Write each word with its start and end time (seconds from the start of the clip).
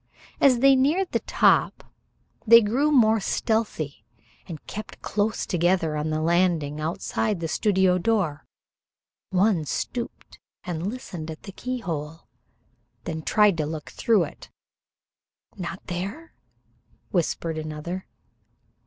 As 0.39 0.61
they 0.61 0.75
neared 0.75 1.11
the 1.11 1.19
top 1.19 1.83
they 2.47 2.59
grew 2.59 2.91
more 2.91 3.19
stealthy 3.19 4.03
and 4.47 4.65
kept 4.65 5.03
close 5.03 5.45
together 5.45 5.95
on 5.95 6.09
the 6.09 6.21
landing 6.23 6.81
outside 6.81 7.39
the 7.39 7.47
studio 7.47 7.99
door. 7.99 8.47
One 9.29 9.63
stooped 9.63 10.39
and 10.63 10.87
listened 10.87 11.29
at 11.29 11.43
the 11.43 11.51
keyhole, 11.51 12.21
then 13.03 13.21
tried 13.21 13.57
to 13.57 13.67
look 13.67 13.91
through 13.91 14.23
it. 14.23 14.49
"Not 15.55 15.85
there?" 15.85 16.33
whispered 17.11 17.59
another. 17.59 18.07